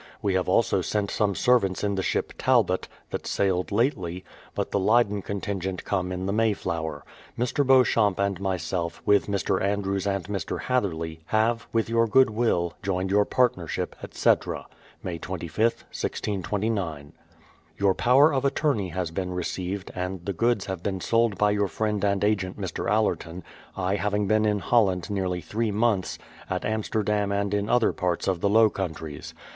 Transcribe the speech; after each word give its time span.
We 0.19 0.33
have 0.33 0.49
also 0.49 0.81
sent 0.81 1.11
some 1.11 1.35
servants 1.35 1.83
in 1.83 1.93
the 1.93 2.01
ship 2.01 2.33
Talbot, 2.39 2.87
that 3.11 3.27
sailed 3.27 3.71
lately; 3.71 4.25
but 4.55 4.71
the 4.71 4.79
Leyden 4.79 5.21
contingent 5.21 5.85
come 5.85 6.11
in 6.11 6.25
the 6.25 6.33
Mayflower. 6.33 7.03
Mr. 7.37 7.63
Beauchamp 7.63 8.17
and 8.19 8.41
myself, 8.41 9.03
with 9.05 9.27
Mr. 9.27 9.61
Andrews 9.61 10.07
and 10.07 10.23
Mr. 10.25 10.61
Hatherley, 10.61 11.19
have, 11.27 11.67
with 11.71 11.87
your 11.87 12.07
good 12.07 12.31
will, 12.31 12.73
joined 12.81 13.11
your 13.11 13.25
partnership, 13.25 13.95
etc. 14.01 14.65
May 15.03 15.19
2Stlh 15.19 15.83
1629. 15.93 17.13
Your 17.77 17.93
power 17.93 18.33
of 18.33 18.43
attorney 18.43 18.89
has 18.89 19.11
been 19.11 19.31
received, 19.31 19.91
and 19.93 20.25
the 20.25 20.33
goods 20.33 20.65
have 20.65 20.81
been 20.81 20.99
sold 20.99 21.37
by 21.37 21.53
3'our 21.53 21.69
friend 21.69 22.03
and 22.03 22.23
agent, 22.23 22.59
Mr. 22.59 22.89
Allerton, 22.89 23.43
I 23.77 23.97
having 23.97 24.25
been 24.25 24.45
in 24.45 24.57
Holland 24.61 25.11
nearly 25.11 25.41
three 25.41 25.69
months, 25.69 26.17
at 26.49 26.65
Amsterdam 26.65 27.31
and 27.31 27.53
in 27.53 27.69
other 27.69 27.93
parts 27.93 28.27
of 28.27 28.41
the 28.41 28.49
Low 28.49 28.67
Countries. 28.67 29.35